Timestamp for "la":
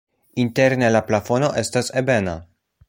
0.95-1.03